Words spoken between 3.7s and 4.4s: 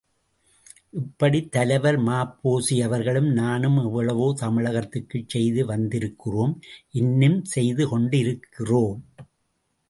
எவ்வளவோ